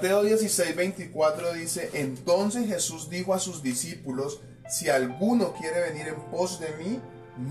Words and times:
Mateo 0.00 0.22
16, 0.22 0.76
24 0.76 1.54
dice, 1.54 1.90
entonces 1.92 2.68
Jesús 2.68 3.10
dijo 3.10 3.34
a 3.34 3.40
sus 3.40 3.64
discípulos, 3.64 4.40
si 4.68 4.88
alguno 4.88 5.54
quiere 5.54 5.80
venir 5.80 6.06
en 6.06 6.20
pos 6.30 6.60
de 6.60 6.68
mí, 6.76 7.00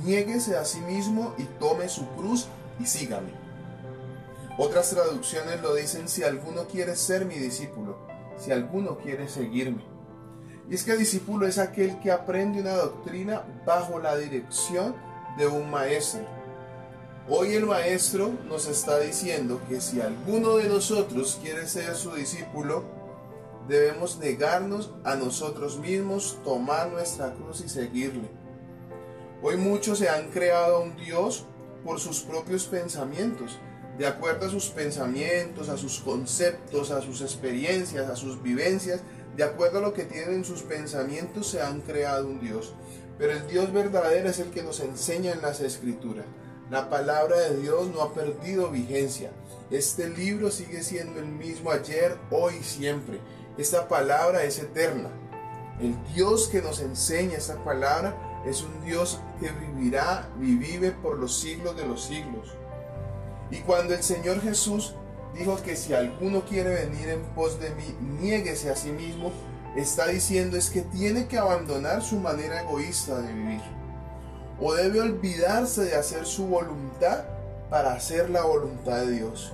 niéguese 0.05 0.55
a 0.55 0.63
sí 0.63 0.79
mismo 0.79 1.35
y 1.37 1.43
tome 1.59 1.89
su 1.89 2.07
cruz 2.11 2.47
y 2.79 2.85
sígame. 2.85 3.31
Otras 4.57 4.91
traducciones 4.91 5.59
lo 5.59 5.75
dicen, 5.75 6.07
si 6.07 6.23
alguno 6.23 6.67
quiere 6.67 6.95
ser 6.95 7.25
mi 7.25 7.35
discípulo, 7.35 7.97
si 8.37 8.53
alguno 8.53 8.97
quiere 8.97 9.27
seguirme. 9.27 9.83
Y 10.69 10.75
es 10.75 10.85
que 10.85 10.95
discípulo 10.95 11.47
es 11.47 11.57
aquel 11.57 11.99
que 11.99 12.13
aprende 12.13 12.61
una 12.61 12.75
doctrina 12.75 13.43
bajo 13.65 13.99
la 13.99 14.15
dirección 14.15 14.95
de 15.37 15.47
un 15.47 15.69
maestro. 15.69 16.36
Hoy 17.29 17.55
el 17.55 17.65
maestro 17.65 18.31
nos 18.47 18.69
está 18.69 18.99
diciendo 18.99 19.59
que 19.67 19.81
si 19.81 19.99
alguno 19.99 20.55
de 20.55 20.69
nosotros 20.69 21.37
quiere 21.41 21.67
ser 21.67 21.93
su 21.95 22.11
discípulo, 22.15 22.85
debemos 23.67 24.17
negarnos 24.17 24.93
a 25.03 25.15
nosotros 25.15 25.77
mismos, 25.77 26.39
tomar 26.45 26.89
nuestra 26.89 27.33
cruz 27.33 27.59
y 27.65 27.67
seguirle. 27.67 28.29
Hoy 29.43 29.57
muchos 29.57 29.99
se 29.99 30.07
han 30.07 30.29
creado 30.29 30.79
un 30.79 30.95
Dios 30.95 31.43
por 31.83 31.99
sus 31.99 32.21
propios 32.21 32.63
pensamientos, 32.63 33.59
de 33.97 34.07
acuerdo 34.07 34.45
a 34.45 34.49
sus 34.49 34.69
pensamientos, 34.69 35.67
a 35.67 35.75
sus 35.75 35.99
conceptos, 35.99 36.91
a 36.91 37.01
sus 37.01 37.19
experiencias, 37.19 38.09
a 38.09 38.15
sus 38.15 38.41
vivencias, 38.41 39.01
de 39.35 39.43
acuerdo 39.43 39.79
a 39.79 39.81
lo 39.81 39.93
que 39.93 40.05
tienen 40.05 40.35
en 40.35 40.45
sus 40.45 40.61
pensamientos, 40.61 41.47
se 41.47 41.61
han 41.61 41.81
creado 41.81 42.25
un 42.25 42.39
Dios. 42.39 42.73
Pero 43.17 43.33
el 43.33 43.45
Dios 43.47 43.73
verdadero 43.73 44.29
es 44.29 44.39
el 44.39 44.51
que 44.51 44.63
nos 44.63 44.79
enseña 44.79 45.33
en 45.33 45.41
las 45.41 45.59
escrituras. 45.59 46.25
La 46.69 46.89
palabra 46.89 47.37
de 47.37 47.61
Dios 47.61 47.87
no 47.93 48.01
ha 48.01 48.13
perdido 48.13 48.69
vigencia. 48.69 49.31
Este 49.71 50.09
libro 50.09 50.51
sigue 50.51 50.83
siendo 50.83 51.21
el 51.21 51.27
mismo 51.27 51.71
ayer, 51.71 52.17
hoy 52.29 52.55
y 52.59 52.63
siempre. 52.63 53.21
Esta 53.57 53.87
palabra 53.87 54.43
es 54.43 54.59
eterna. 54.59 55.09
El 55.79 55.95
Dios 56.13 56.49
que 56.49 56.61
nos 56.61 56.81
enseña 56.81 57.37
esta 57.37 57.63
palabra 57.63 58.17
es 58.45 58.63
un 58.63 58.83
Dios 58.83 59.21
que 59.39 59.49
vivirá 59.49 60.27
y 60.41 60.55
vive 60.55 60.91
por 60.91 61.17
los 61.17 61.39
siglos 61.39 61.77
de 61.77 61.87
los 61.87 62.03
siglos. 62.03 62.49
Y 63.49 63.59
cuando 63.59 63.93
el 63.93 64.03
Señor 64.03 64.41
Jesús 64.41 64.93
dijo 65.33 65.61
que 65.63 65.77
si 65.77 65.93
alguno 65.93 66.43
quiere 66.43 66.71
venir 66.85 67.07
en 67.07 67.21
pos 67.33 67.61
de 67.61 67.69
mí, 67.75 67.95
niéguese 68.19 68.71
a 68.71 68.75
sí 68.75 68.91
mismo, 68.91 69.31
está 69.77 70.07
diciendo 70.07 70.57
es 70.57 70.69
que 70.69 70.81
tiene 70.81 71.29
que 71.29 71.37
abandonar 71.37 72.01
su 72.01 72.17
manera 72.17 72.61
egoísta 72.61 73.21
de 73.21 73.31
vivir 73.31 73.76
o 74.59 74.73
debe 74.73 75.01
olvidarse 75.01 75.85
de 75.85 75.95
hacer 75.95 76.25
su 76.25 76.47
voluntad 76.47 77.25
para 77.69 77.93
hacer 77.93 78.29
la 78.29 78.43
voluntad 78.43 78.99
de 79.01 79.11
Dios. 79.11 79.53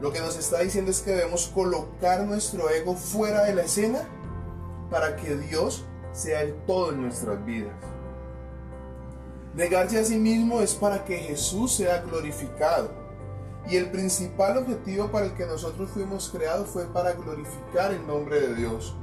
Lo 0.00 0.12
que 0.12 0.20
nos 0.20 0.38
está 0.38 0.60
diciendo 0.60 0.90
es 0.90 1.00
que 1.00 1.10
debemos 1.10 1.48
colocar 1.48 2.22
nuestro 2.22 2.70
ego 2.70 2.94
fuera 2.94 3.44
de 3.44 3.54
la 3.54 3.62
escena 3.62 4.00
para 4.90 5.16
que 5.16 5.36
Dios 5.36 5.84
sea 6.12 6.42
el 6.42 6.54
todo 6.66 6.92
en 6.92 7.02
nuestras 7.02 7.44
vidas. 7.44 7.74
Negarse 9.54 9.98
a 9.98 10.04
sí 10.04 10.18
mismo 10.18 10.60
es 10.60 10.74
para 10.74 11.04
que 11.04 11.18
Jesús 11.18 11.74
sea 11.74 12.02
glorificado. 12.02 12.90
Y 13.68 13.76
el 13.76 13.90
principal 13.90 14.56
objetivo 14.56 15.10
para 15.10 15.26
el 15.26 15.34
que 15.34 15.46
nosotros 15.46 15.90
fuimos 15.90 16.30
creados 16.30 16.68
fue 16.68 16.86
para 16.86 17.12
glorificar 17.12 17.92
el 17.92 18.06
nombre 18.06 18.40
de 18.40 18.54
Dios. 18.54 18.94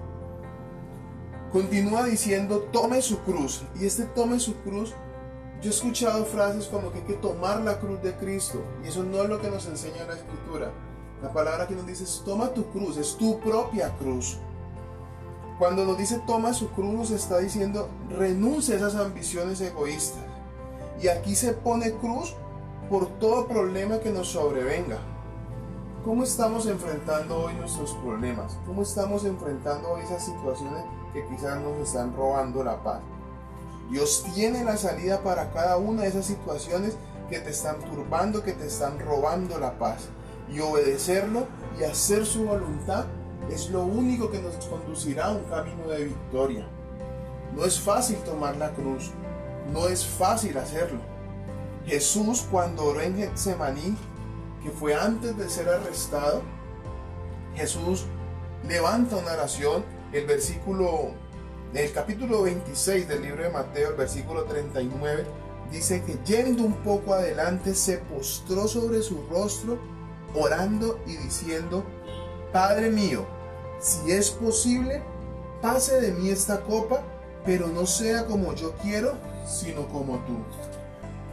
Continúa 1.52 2.06
diciendo, 2.06 2.60
tome 2.72 3.02
su 3.02 3.20
cruz. 3.20 3.64
Y 3.80 3.86
este 3.86 4.06
tome 4.06 4.40
su 4.40 4.56
cruz 4.62 4.94
yo 5.66 5.72
he 5.72 5.74
escuchado 5.74 6.26
frases 6.26 6.68
como 6.68 6.92
que 6.92 7.00
hay 7.00 7.06
que 7.06 7.14
tomar 7.14 7.60
la 7.62 7.80
cruz 7.80 8.00
de 8.04 8.14
Cristo 8.14 8.62
y 8.84 8.88
eso 8.88 9.04
no 9.04 9.24
es 9.24 9.30
lo 9.30 9.42
que 9.42 9.50
nos 9.50 9.66
enseña 9.66 10.06
la 10.06 10.14
escritura. 10.14 10.72
La 11.24 11.34
palabra 11.34 11.68
que 11.68 11.74
nos 11.74 11.88
dice 11.88 12.04
es 12.04 12.22
toma 12.24 12.50
tu 12.50 12.70
cruz, 12.70 12.98
es 12.98 13.18
tu 13.18 13.40
propia 13.40 13.90
cruz. 13.98 14.38
Cuando 15.58 15.84
nos 15.84 15.98
dice 15.98 16.22
toma 16.28 16.54
su 16.54 16.70
cruz 16.70 16.94
nos 16.94 17.10
está 17.10 17.40
diciendo 17.40 17.90
renuncia 18.12 18.76
a 18.76 18.78
esas 18.78 18.94
ambiciones 18.94 19.60
egoístas. 19.60 20.22
Y 21.02 21.08
aquí 21.08 21.36
se 21.36 21.54
pone 21.54 21.94
cruz 21.94 22.36
por 22.88 23.08
todo 23.18 23.48
problema 23.48 23.98
que 23.98 24.12
nos 24.12 24.28
sobrevenga. 24.28 25.00
¿Cómo 26.04 26.22
estamos 26.22 26.68
enfrentando 26.68 27.40
hoy 27.40 27.56
nuestros 27.56 27.96
problemas? 28.04 28.56
¿Cómo 28.68 28.84
estamos 28.84 29.26
enfrentando 29.26 29.94
hoy 29.94 30.04
esas 30.04 30.24
situaciones 30.24 30.84
que 31.12 31.26
quizás 31.26 31.60
nos 31.60 31.80
están 31.80 32.16
robando 32.16 32.64
la 32.64 32.84
paz? 32.84 33.02
Dios 33.90 34.26
tiene 34.34 34.64
la 34.64 34.78
salida 34.78 35.22
para 35.22 35.52
cada 35.52 35.78
una 35.78 36.04
de 36.04 36.10
esas 36.10 36.26
situaciones 36.26 36.98
que 37.30 37.40
te 37.40 37.52
están 37.52 37.80
turbando, 37.80 38.44
que 38.44 38.54
te 38.54 38.68
están 38.68 39.00
robando 39.00 39.60
la 39.60 39.78
paz. 39.78 40.10
Y 40.52 40.60
obedecerlo 40.60 41.48
y 41.80 41.84
hacer 41.84 42.26
su 42.26 42.46
voluntad 42.46 43.06
es 43.50 43.70
lo 43.70 43.84
único 43.84 44.32
que 44.32 44.42
nos 44.42 44.56
conducirá 44.66 45.26
a 45.26 45.32
un 45.32 45.44
camino 45.46 45.88
de 45.88 46.06
victoria. 46.06 46.68
No 47.56 47.64
es 47.64 47.80
fácil 47.80 48.18
tomar 48.18 48.58
la 48.58 48.72
cruz, 48.74 49.12
no 49.72 49.88
es 49.88 50.06
fácil 50.06 50.58
hacerlo. 50.58 51.00
Jesús 51.86 52.46
cuando 52.50 52.86
oró 52.86 53.02
en 53.02 53.16
Getsemaní, 53.16 53.96
que 54.64 54.72
fue 54.72 54.96
antes 54.96 55.38
de 55.38 55.50
ser 55.50 55.70
arrestado, 55.70 56.42
Jesús 57.56 58.06
levanta 58.68 59.18
una 59.18 59.34
oración, 59.34 59.86
el 60.12 60.26
versículo 60.26 61.12
el 61.74 61.92
capítulo 61.92 62.44
26 62.44 63.08
del 63.08 63.22
libro 63.22 63.44
de 63.44 63.50
Mateo, 63.50 63.90
el 63.90 63.96
versículo 63.96 64.44
39, 64.44 65.26
dice 65.72 66.04
que 66.04 66.18
yendo 66.26 66.64
un 66.64 66.76
poco 66.84 67.14
adelante 67.14 67.74
se 67.76 67.98
postró 67.98 68.68
sobre 68.68 69.02
su 69.02 69.26
rostro, 69.30 69.78
orando 70.34 71.00
y 71.06 71.18
diciendo, 71.18 71.84
Padre 72.54 72.90
mío, 72.90 73.26
si 73.80 74.12
es 74.12 74.32
posible, 74.32 75.02
pase 75.62 76.00
de 76.00 76.12
mí 76.12 76.30
esta 76.30 76.62
copa, 76.62 77.04
pero 77.46 77.68
no 77.68 77.86
sea 77.86 78.26
como 78.26 78.54
yo 78.54 78.74
quiero, 78.82 79.14
sino 79.48 79.88
como 79.90 80.20
tú. 80.20 80.38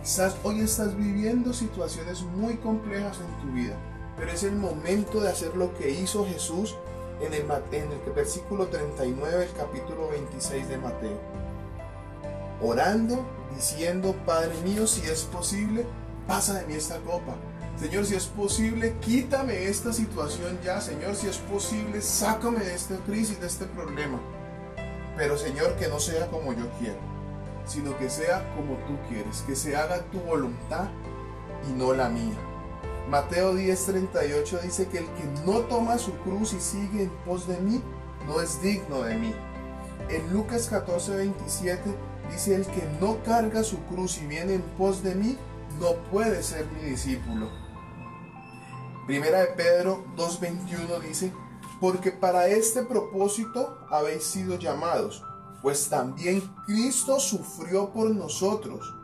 Quizás 0.02 0.36
hoy 0.42 0.60
estás 0.60 0.96
viviendo 0.96 1.52
situaciones 1.52 2.22
muy 2.22 2.56
complejas 2.56 3.18
en 3.20 3.46
tu 3.46 3.54
vida, 3.54 3.76
pero 4.16 4.32
es 4.32 4.42
el 4.42 4.56
momento 4.56 5.20
de 5.20 5.28
hacer 5.28 5.56
lo 5.56 5.72
que 5.74 5.90
hizo 5.90 6.26
Jesús 6.26 6.74
en 7.22 7.34
el, 7.34 7.42
en 7.72 7.92
el 7.92 8.12
versículo 8.14 8.66
39 8.66 9.38
del 9.38 9.52
capítulo 9.52 10.08
26 10.10 10.68
de 10.68 10.78
Mateo. 10.78 11.20
Orando, 12.60 13.24
diciendo, 13.54 14.14
Padre 14.26 14.54
mío, 14.64 14.86
si 14.86 15.08
es 15.08 15.22
posible, 15.22 15.86
pasa 16.26 16.54
de 16.54 16.66
mí 16.66 16.74
esta 16.74 16.98
copa. 16.98 17.34
Señor, 17.76 18.04
si 18.04 18.14
es 18.14 18.26
posible, 18.26 18.94
quítame 19.00 19.66
esta 19.66 19.92
situación 19.92 20.58
ya. 20.62 20.80
Señor, 20.80 21.16
si 21.16 21.28
es 21.28 21.38
posible, 21.38 22.00
sácame 22.02 22.60
de 22.60 22.74
esta 22.74 22.96
crisis, 22.98 23.40
de 23.40 23.46
este 23.46 23.64
problema. 23.66 24.20
Pero 25.16 25.36
Señor, 25.36 25.76
que 25.76 25.88
no 25.88 25.98
sea 25.98 26.28
como 26.28 26.52
yo 26.52 26.68
quiero, 26.78 27.00
sino 27.66 27.96
que 27.98 28.08
sea 28.10 28.54
como 28.56 28.74
tú 28.86 28.98
quieres, 29.08 29.42
que 29.42 29.56
se 29.56 29.76
haga 29.76 30.02
tu 30.10 30.20
voluntad 30.20 30.88
y 31.68 31.72
no 31.72 31.92
la 31.92 32.08
mía. 32.08 32.51
Mateo 33.12 33.52
10:38 33.52 34.62
dice 34.62 34.88
que 34.88 34.96
el 34.96 35.04
que 35.04 35.24
no 35.44 35.60
toma 35.66 35.98
su 35.98 36.12
cruz 36.20 36.54
y 36.54 36.60
sigue 36.62 37.02
en 37.02 37.10
pos 37.26 37.46
de 37.46 37.58
mí, 37.58 37.82
no 38.26 38.40
es 38.40 38.62
digno 38.62 39.02
de 39.02 39.16
mí. 39.16 39.34
En 40.08 40.32
Lucas 40.32 40.72
14:27 40.72 41.94
dice 42.30 42.54
el 42.54 42.64
que 42.64 42.88
no 43.02 43.22
carga 43.22 43.64
su 43.64 43.76
cruz 43.84 44.16
y 44.16 44.26
viene 44.26 44.54
en 44.54 44.62
pos 44.78 45.02
de 45.02 45.14
mí, 45.14 45.36
no 45.78 45.92
puede 46.10 46.42
ser 46.42 46.66
mi 46.68 46.88
discípulo. 46.88 47.50
Primera 49.06 49.40
de 49.40 49.48
Pedro 49.48 50.06
2:21 50.16 50.98
dice, 51.00 51.34
porque 51.82 52.12
para 52.12 52.46
este 52.46 52.82
propósito 52.82 53.76
habéis 53.90 54.24
sido 54.24 54.58
llamados, 54.58 55.22
pues 55.60 55.90
también 55.90 56.40
Cristo 56.64 57.20
sufrió 57.20 57.90
por 57.90 58.08
nosotros, 58.08 58.94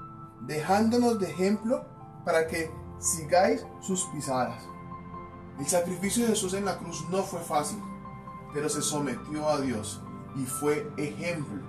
dejándonos 0.47 1.21
de 1.21 1.31
ejemplo 1.31 1.85
para 2.25 2.47
que 2.47 2.71
sigáis 2.99 3.65
sus 3.81 4.05
pisadas. 4.07 4.63
El 5.59 5.67
sacrificio 5.67 6.25
de 6.25 6.31
Jesús 6.31 6.55
en 6.55 6.65
la 6.65 6.79
cruz 6.79 7.05
no 7.11 7.23
fue 7.23 7.41
fácil, 7.41 7.83
pero 8.53 8.69
se 8.69 8.83
sometió 8.83 9.49
a 9.49 9.61
Dios 9.61 10.01
y 10.37 10.45
fue 10.45 10.91
ejemplo. 10.97 11.63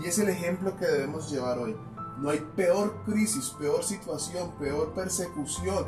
Y 0.00 0.06
es 0.06 0.18
el 0.18 0.28
ejemplo 0.28 0.76
que 0.76 0.86
debemos 0.86 1.30
llevar 1.30 1.58
hoy. 1.58 1.76
No 2.18 2.30
hay 2.30 2.40
peor 2.56 3.02
crisis, 3.04 3.50
peor 3.50 3.84
situación, 3.84 4.52
peor 4.58 4.92
persecución, 4.94 5.86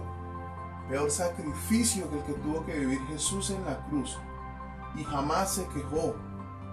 peor 0.88 1.10
sacrificio 1.10 2.08
que 2.10 2.18
el 2.18 2.24
que 2.24 2.32
tuvo 2.34 2.64
que 2.64 2.78
vivir 2.78 3.00
Jesús 3.08 3.50
en 3.50 3.64
la 3.64 3.84
cruz. 3.86 4.18
Y 4.96 5.04
jamás 5.04 5.54
se 5.54 5.66
quejó. 5.68 6.14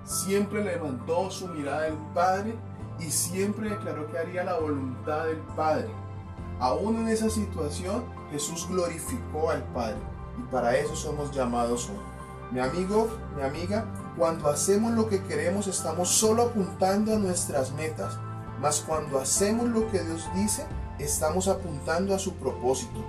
Siempre 0.04 0.64
levantó 0.64 1.32
su 1.32 1.48
mirada 1.48 1.88
al 1.88 1.98
Padre 2.14 2.56
y 3.00 3.06
siempre 3.06 3.70
declaró 3.70 4.08
que 4.08 4.20
haría 4.20 4.44
la 4.44 4.60
voluntad 4.60 5.26
del 5.26 5.40
Padre. 5.56 5.90
Aún 6.60 6.96
en 6.98 7.08
esa 7.10 7.30
situación, 7.30 8.06
Jesús 8.32 8.68
glorificó 8.70 9.50
al 9.50 9.64
Padre 9.74 9.98
y 10.38 10.42
para 10.52 10.78
eso 10.78 10.96
somos 10.96 11.32
llamados 11.32 11.90
hoy. 11.90 12.16
Mi 12.52 12.60
amigo, 12.60 13.10
mi 13.36 13.42
amiga, 13.42 13.86
cuando 14.18 14.48
hacemos 14.50 14.94
lo 14.94 15.10
que 15.10 15.24
queremos 15.24 15.68
estamos 15.68 16.10
solo 16.10 16.44
apuntando 16.44 17.14
a 17.14 17.20
nuestras 17.20 17.74
metas, 17.74 18.18
mas 18.62 18.80
cuando 18.80 19.20
hacemos 19.20 19.68
lo 19.68 19.90
que 19.92 20.02
Dios 20.02 20.24
dice, 20.36 20.66
estamos 21.00 21.48
apuntando 21.48 22.16
a 22.16 22.20
su 22.20 22.34
propósito. 22.36 23.04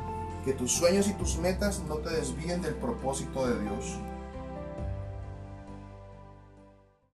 Que 0.44 0.52
tus 0.52 0.72
sueños 0.72 1.08
y 1.08 1.12
tus 1.14 1.38
metas 1.38 1.82
no 1.88 1.96
te 1.96 2.10
desvíen 2.10 2.62
del 2.62 2.74
propósito 2.74 3.46
de 3.46 3.60
Dios. 3.60 3.98